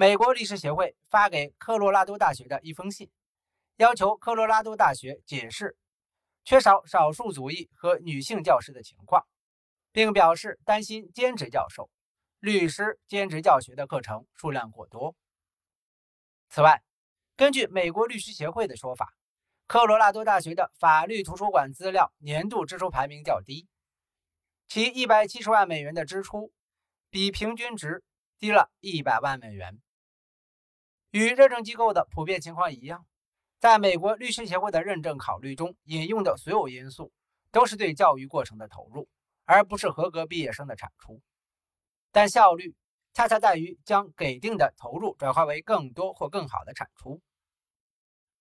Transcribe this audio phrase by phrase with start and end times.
[0.00, 3.10] 美国律师协会发给科罗拉多大学的一封信，
[3.76, 5.76] 要求科罗拉多大学解释
[6.42, 9.26] 缺少少数族裔和女性教师的情况，
[9.92, 11.90] 并表示担心兼职教授、
[12.38, 15.14] 律师兼职教学的课程数量过多。
[16.48, 16.82] 此外，
[17.36, 19.12] 根据美国律师协会的说法，
[19.66, 23.68] 科罗拉多大学的法律图书馆资料年度支出排名较低，
[24.66, 26.54] 其一百七十万美元的支出
[27.10, 28.02] 比平均值。
[28.38, 29.82] 低了一百万美元。
[31.10, 33.04] 与认证机构的普遍情况一样，
[33.58, 37.12] 在美国律师协会的认证考虑中，引用的所有因素
[37.50, 39.08] 都是对教育过程的投入，
[39.44, 41.20] 而不是合格毕业生的产出。
[42.12, 42.74] 但效率
[43.12, 47.20] 恰恰在于将给定的投入转化为更多或更好的产出。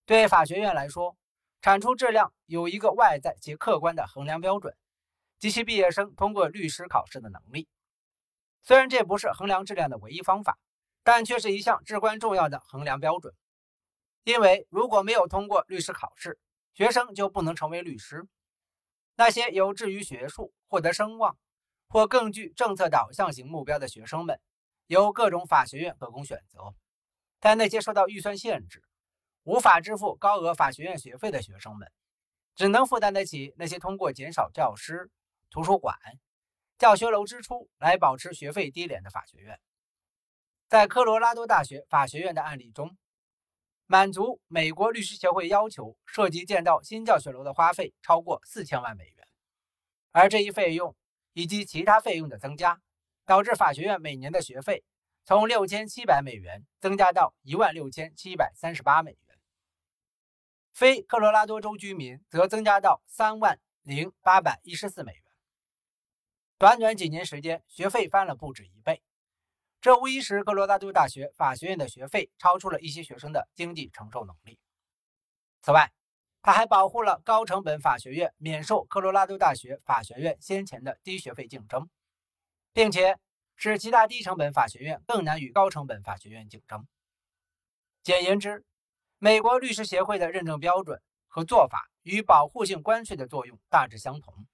[0.05, 1.17] 对法学院来说，
[1.61, 4.75] 产出质量有一个外在且客观的衡量标准，
[5.39, 7.67] 及其毕业生通过律师考试的能力。
[8.61, 10.57] 虽然这不是衡量质量的唯一方法，
[11.11, 13.33] 但却是一项至关重要的衡量标准。
[14.25, 16.37] 因为如果没有通过律师考试，
[16.75, 18.27] 学生就不能成为律师。
[19.15, 21.35] 那些有志于学术、获得声望
[21.87, 24.39] 或更具政策导向型目标的学生们，
[24.85, 26.75] 有各种法学院可供选择。
[27.39, 28.83] 但那些受到预算限制、
[29.41, 31.91] 无法支付高额法学院学费的学生们，
[32.53, 35.09] 只能负担得起那些通过减少教师、
[35.49, 35.97] 图书馆。
[36.77, 39.59] 教学楼支出来保持学费低廉的法学院，
[40.69, 42.95] 在科罗拉多大学法学院的案例中，
[43.87, 49.27] 满足美国律师协会要求，涉及建造新教学楼的花费超过四千万美元，
[50.11, 50.95] 而这一费用
[51.33, 52.79] 以及其他费用的增加，
[53.25, 54.83] 导致法学院每年的学费
[55.25, 59.39] 从六千七百美元增加到一万六千七百三十八美元，
[60.71, 65.23] 非科罗拉多州居民则增加到三万零八百一十四美元。
[66.59, 69.01] 短短几年时间，学费翻了不止一倍，
[69.81, 74.59] 这无疑使科罗拉多大学法学院的学费超出了一些学生的经济承受能力。
[75.61, 75.91] 此外，
[76.41, 81.89] 它还保护了高成本法学院免受科罗拉多大学法学院先前的低学费竞争，
[82.73, 83.17] 并且
[83.55, 86.85] 使其他低成本法学院更难与高成本法学院竞争。
[88.03, 88.65] 简言之，
[89.17, 94.45] 美国律师协会的认证标准和做法与保护性关税的作用大致相同。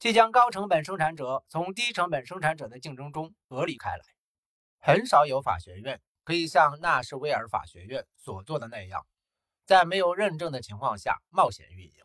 [0.00, 4.04] 即将高成本生产者从低成本生产者的竞争中隔离开来。
[4.88, 9.06] 很少有法学院可以像纳什维尔法学院所做的那样，
[9.66, 12.04] 在没有认证的情况下冒险运营，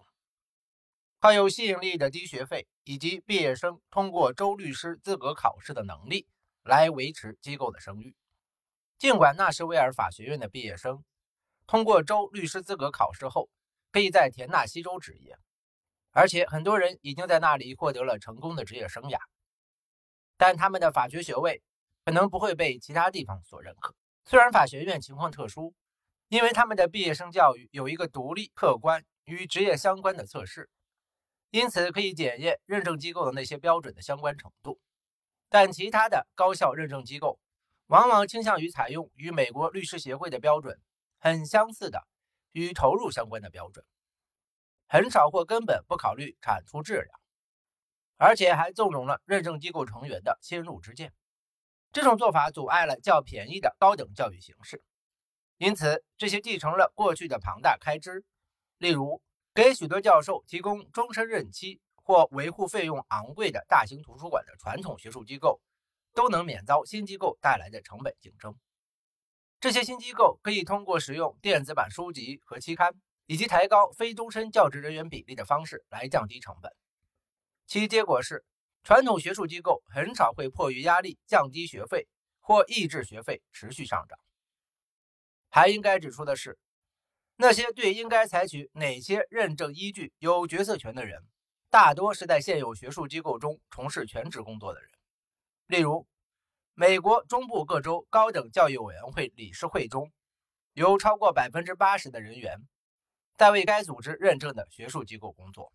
[1.17, 6.27] 靠有吸引力的低学费以及毕业生通过州律师资格考试的能力
[6.61, 8.17] 来维持机构的声誉。
[8.97, 11.05] 尽管纳什维尔法学院的毕业生
[11.65, 13.49] 通过州律师资格考试后，
[13.93, 15.39] 可以在田纳西州执业。
[16.11, 19.17] 而且很多人已经在那里获得了成功的职业生涯，
[20.35, 21.63] 但他们的法学学位
[22.05, 23.95] 可能不会被其他地方所认可。
[24.25, 25.73] 虽然法学院情况特殊，
[26.27, 30.69] 因为他们的毕业生教育有一个独立、客观与职业相关的测试，
[31.49, 34.79] 因此可以检验认证机构的那些标准的相关程度。
[35.49, 37.39] 但其他的高校认证机构
[37.85, 40.79] 往往倾向于采用与美国律师协会的标准
[41.19, 42.07] 很相似的
[42.53, 43.85] 与投入相关的标准。
[44.87, 47.19] 很少或根本不考虑产出质量，
[48.17, 51.13] 而且还纵容了认证机构成员的先入之见。
[51.93, 54.83] 这种做法阻碍了较便宜的高等教育形式，
[55.57, 58.25] 因此这些继承了过去的庞大开支，
[58.79, 59.21] 例如
[59.53, 65.61] 给许多教授提供终身任期或维护费用昂贵的大型图书馆的传统学术机构，
[66.13, 68.57] 都能免遭新机构带来的成本竞争。
[69.61, 72.93] 这些新机构可以通过使用电子版书籍和期刊。
[73.25, 76.69] 以及抬高非终身教职人员比例的方式来降低成本，
[77.65, 78.43] 其结果是，
[78.83, 82.07] 传统学术机构很少会迫于压力降低学费
[82.39, 84.19] 或抑制学费持续上涨。
[85.49, 86.57] 还应该指出的是，
[87.37, 91.23] 那些对应该采取哪些认证依据有决策权的人，
[91.69, 94.89] 大多是在现有学术机构中从事全职工作的人，
[95.67, 96.05] 例如，
[96.73, 100.11] 美国中部各州高等教育委员会理事会中
[100.73, 102.59] 有超过百分之八十的人员。
[103.35, 105.73] 在为该组织认证的学术机构工作，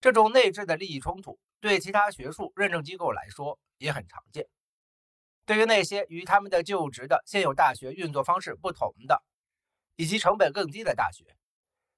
[0.00, 4.48] 这种内置的利益冲突对其他学术认证机构来说也很常见。
[5.46, 9.22] 对于那些与他们的就职的现有大学运作方式不同的，
[9.94, 11.36] 以及成本更低的大学，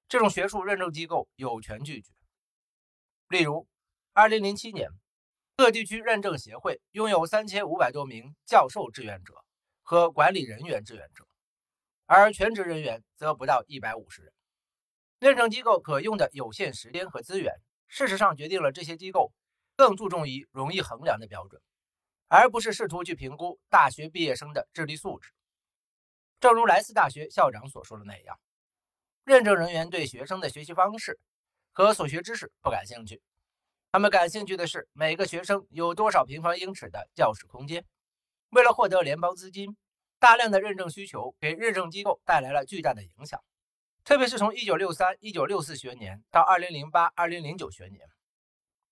[0.07, 2.13] 这种学术认证机构有权拒绝。
[3.27, 3.67] 例如
[4.13, 4.91] ，2007年，
[5.57, 9.33] 各地区认证协会拥有3500多名教授志愿者
[9.81, 11.25] 和管理人员志愿者，
[12.05, 14.31] 而全职人员则不到150人。
[15.17, 17.55] 认证机构可用的有限时间和资源，
[17.87, 19.33] 事实上决定了这些机构
[19.75, 21.61] 更注重于容易衡量的标准，
[22.27, 25.31] 而不是试图去评估大学毕业生的智力素质。
[26.39, 28.39] 正如莱斯大学校长所说的那样，
[29.23, 31.19] 认证人员对学生的学习方式
[31.71, 33.21] 和所学知识不感兴趣，
[33.91, 37.85] 他们感兴趣的是每个学生有多少平方英尺的教室空间。
[38.49, 39.75] 为了获得联邦资金，
[40.19, 43.43] 大量的认证需求给认证机构带来了巨大的影响，
[44.03, 48.07] 特别是从1963-1964学年到2008-2009学年，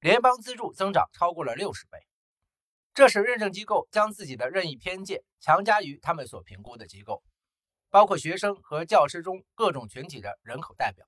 [0.03, 1.97] 联邦资助增长超过了60倍。
[2.93, 7.23] 这使认证机构将自己的任意偏见强加于他们所评估的机构，
[7.89, 11.07] 包括学生和教师中各种群体的人口代表。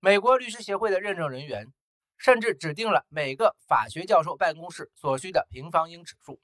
[0.00, 1.66] 美国律师协会的认证人员
[2.16, 6.40] 甚至指定了每个法学教授办公室所需的平方英尺数。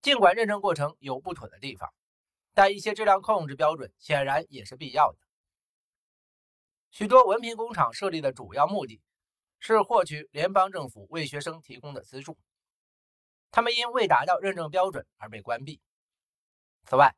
[0.00, 1.92] 尽管认证过程有不妥的地方，
[2.54, 5.18] 但一些质量控制标准显然也是必要的。
[6.90, 9.02] 许多文凭工厂设立的主要目的。
[9.60, 12.36] 是获取联邦政府为学生提供的资助，
[13.50, 15.80] 他们因未达到认证标准而被关闭。
[16.84, 17.14] 此外，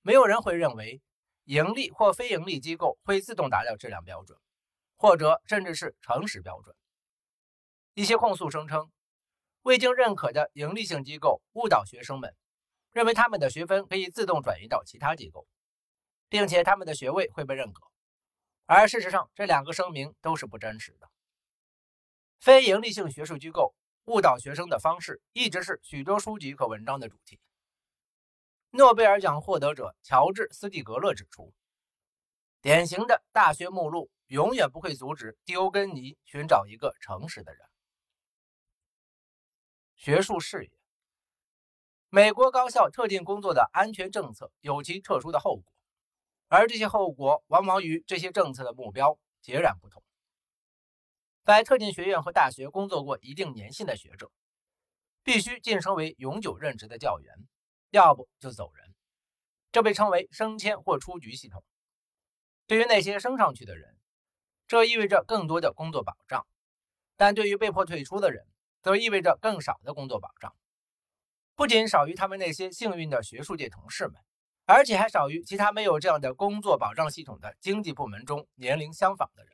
[0.00, 1.00] 没有人会认为
[1.44, 4.38] 盈利或非盈利机构会自动达到质量标准，
[4.96, 6.74] 或者甚至是诚实标准。
[7.94, 8.90] 一些控诉声称，
[9.60, 12.34] 未经认可的盈利性机构误导学生们，
[12.90, 15.46] 认为他们的学分可以自动转移到其他机构，
[16.30, 17.86] 并且他们的学位会被认可。
[18.64, 21.11] 而事实上，这两个声明都是不真实的。
[22.42, 23.72] 非营利性学术机构
[24.06, 27.38] 误导学生的方式一直是许多书籍和文章的主题。
[28.70, 31.54] 诺贝尔奖获得者乔治·斯蒂格勒指出，
[32.60, 37.64] 典型的大学目录永远不会阻止蒂欧根尼寻找一个诚实的人。
[39.94, 40.72] 学术事业，
[42.08, 45.72] 美国高校特定工作的安全政策有其特殊的后果，
[46.48, 50.02] 而这些后果往往与这些政策的目标截然不同。
[51.44, 54.30] 在特定学院和大学工作过一定年限的学者，
[55.24, 57.34] 必须晋升为永久任职的教员，
[57.90, 58.94] 要不就走人。
[59.72, 61.64] 这被称为升迁或出局系统。
[62.68, 63.96] 对于那些升上去的人，
[64.68, 66.42] 这意味着更多的工作保障；
[67.16, 68.46] 但对于被迫退出的人，
[68.80, 70.54] 则意味着更少的工作保障。
[71.56, 74.14] 不仅少于他们那些幸运的学术界同事们，
[74.64, 79.51] 而且还少于其他没有这样的工作保障系统的经济部门中年龄相仿的人。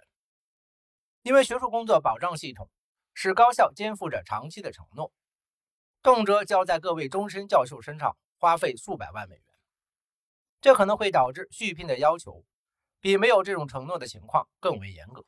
[1.29, 2.71] 因为学术工作保障系统
[3.13, 5.13] 使高校肩负着长期的承诺，
[6.01, 9.45] 动辄就要在各位终身教授身上花费数百万美元，
[10.63, 12.47] 这可能会导致续聘的要求
[12.99, 15.23] 比没有这种承诺的情况更为严格。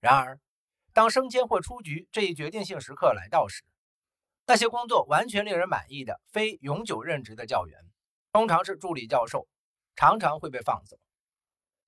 [0.00, 0.38] 然而，
[0.92, 3.64] 当升迁或出局这一决定性时刻来到时，
[4.44, 7.80] 那些工作完全令人满意的非永久任职的教员，
[8.32, 9.48] 通常是助理教授，
[9.96, 10.98] 常常会被放走，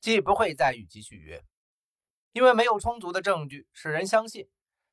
[0.01, 1.45] 即不会再与其续约。
[2.33, 4.49] 因为没有充足的证据使人相信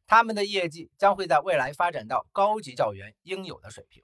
[0.06, 4.04] 他们的业绩将会在未来发展到高级教员应有的水平，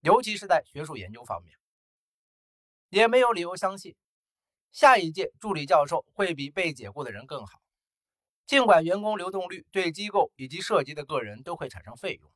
[0.00, 1.56] 尤其是在学术研究方面，
[2.88, 3.94] 也没有理由相信
[4.72, 7.60] 下一届助理教授会比被解雇的人更好。
[8.46, 12.32] 尽管员工流动率对机构以及涉及的个人都会产生费用，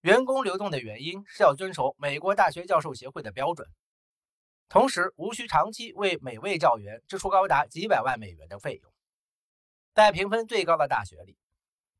[0.00, 3.68] 员工流动的原因是要遵守美国大学教授协会的标准，
[4.68, 8.92] 同时无需长期为每位教员支出高达几百万美元的费用。
[10.00, 11.36] 在评分最高的大学里，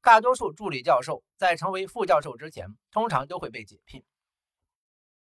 [0.00, 4.02] 大多数助理教授在成为副教授之前，通常都会被解聘，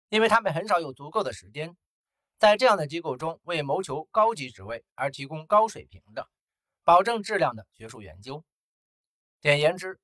[0.09, 1.77] 因为他们很少有足够的时间
[2.37, 6.27] 在这样的机构中为谋求高级职位而提供高水平的、
[6.83, 8.43] 保证质量的学术研究。
[9.39, 9.97] 简言之，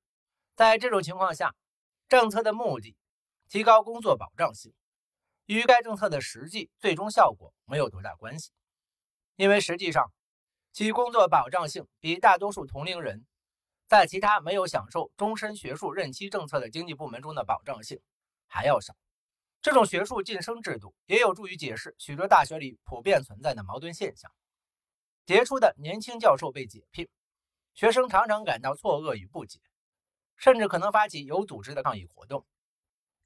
[0.56, 1.54] 在这种情况下，
[2.08, 2.96] 政策的目的——
[3.50, 4.72] 提高工作保障性——
[5.44, 8.52] 与该政策的实际最终效果没有多大关系，
[9.36, 10.10] 因为实际上。
[10.74, 13.24] 其工作保障性比大多数同龄人
[13.86, 18.00] 在其他没有享受终身学术任期政策的经济部门中的保障性
[18.48, 18.96] 还要少。
[19.62, 24.32] 这种学术晋升制度也有助于解释许多大学里普遍存在的矛盾现象：
[25.24, 27.08] 杰出的年轻教授被解聘，
[27.72, 29.60] 学生常常感到错愕与不解，
[30.34, 32.44] 甚至可能发起有组织的抗议活动，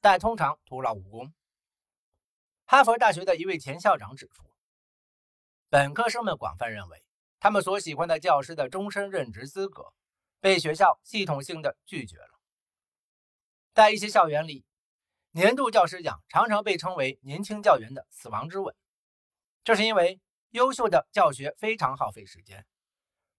[0.02, 1.32] 但通常徒劳无功。
[2.66, 4.44] 哈佛大学的一位前校长指出，
[5.70, 7.02] 本科生们广泛认为。
[7.40, 9.92] 他们所喜欢的教师的终身任职资格
[10.40, 12.40] 被学校系统性的拒绝了。
[13.74, 14.64] 在一些校园里，
[15.30, 18.74] 年度教师奖常常被称为年轻教员的死亡之吻，
[19.62, 22.66] 这是因为优秀的教学非常耗费时间，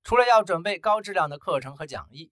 [0.04, 2.32] 除了要准备高质量的课程和讲义，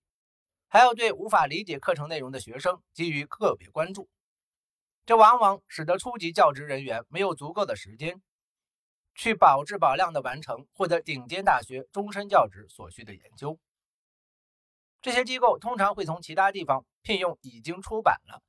[0.69, 4.09] 还要对无法理解课程内容的学生给予个别关注，
[5.05, 8.21] 这往往使得初级教职人员没有足够的时间。
[9.17, 13.59] 去保质保量的完成获得顶尖大学终身教职所需的研究。
[15.01, 18.43] 这些机构通常会从其他地方聘用已经出版了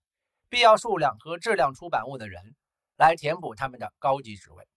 [0.50, 2.54] 必要数量和质量出版物的人
[2.96, 4.68] 来填补他们的高级职位。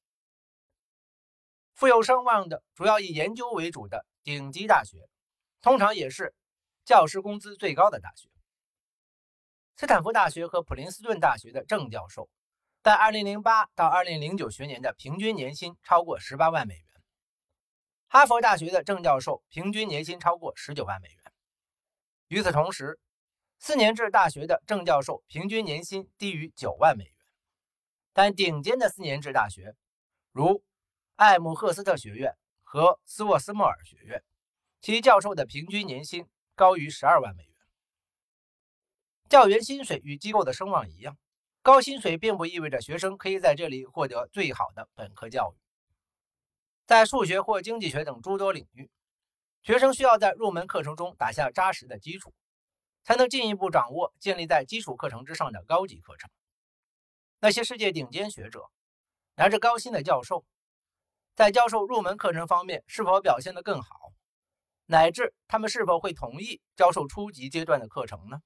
[1.74, 5.10] 富有声望的、主要以研究为主的顶级大学，
[5.62, 6.33] 通常也是
[6.86, 8.29] 教师工资最高的大学。
[9.75, 12.29] 斯坦福大学和普林斯顿大学的正教授，
[12.84, 16.86] 在2008到2009学年的平均年薪超过18万美元。
[18.08, 21.32] 哈佛大学的正教授平均年薪超过19万美元。
[22.28, 23.00] 与此同时，
[23.60, 27.14] 四年制大学的正教授平均年薪低于9万美元。
[28.14, 29.76] 但顶尖的四年制大学，
[30.32, 30.64] 如
[31.18, 34.24] 艾姆赫斯特学院和斯沃斯莫尔学院，
[34.82, 37.54] 其教授的平均年薪高于12万美元。
[39.30, 41.18] 教员薪水与机构的声望一样，
[41.63, 45.62] 高薪水并不意味着学生可以在这里获得最好的本科教育。
[46.88, 48.89] 在数学或经济学等诸多领域，
[49.62, 52.34] 学生需要在入门课程中打下扎实的基础，
[53.03, 56.32] 才能进一步掌握建立在基础课程之上的高级课程。
[57.39, 58.70] 那些世界顶尖学者，
[59.36, 60.44] 拿着高薪的教授，
[61.36, 64.12] 在教授入门课程方面是否表现得更好，
[64.88, 68.41] 乃至他们是否会同意教授初级阶段的课程呢？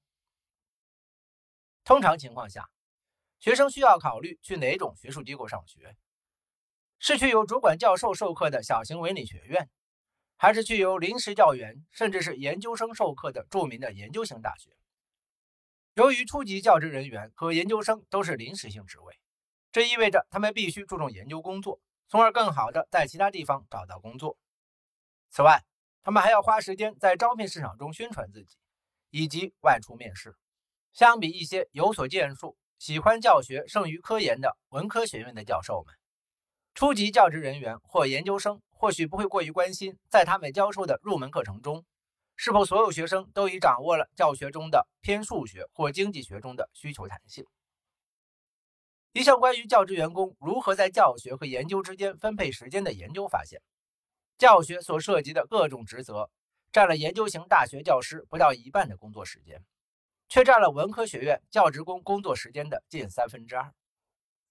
[1.82, 2.68] 通常情况下，
[3.38, 5.96] 学生需要考虑去哪种学术机构上学：
[6.98, 9.68] 是去由主管教授授课的小型文理学院，
[10.36, 14.70] 还是去由临时教员甚至是研究生授课的著名的研究型大学？
[15.94, 19.18] 由于初级教职人员和研究生都是临时性职位，
[19.72, 24.36] 这意味着他们必须注重研究工作，从而更好地在其他地方找到工作。
[25.30, 25.64] 此外，
[26.02, 28.58] 他们还要花时间在招聘市场中宣传自己，
[29.10, 30.36] 以及外出面试。
[30.92, 35.94] 相比一些有所建树、喜欢教学胜于科研的文科学院的教授们，
[36.74, 41.84] 初级教职人员或研究生或许不会过于关心，在他们教授的入门课程中，
[42.36, 47.46] 是否所有学生都已掌握了教学中的偏数学或经济学中的需求弹性。
[49.12, 53.62] 一项关于教职员工如何在教学和研究之间分配时间的研究发现，
[54.36, 56.30] 教学所涉及的各种职责
[56.70, 59.64] 占了研究型大学教师不到一半的工作时间。
[60.28, 63.72] 却占了文科学院教职工工作时间的近三分之二。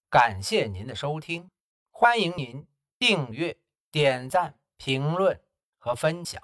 [0.08, 1.50] 感谢您的收听，
[1.90, 2.66] 欢迎您
[2.98, 3.56] 订阅、
[3.90, 5.40] 点赞、评论
[5.78, 6.42] 和分享。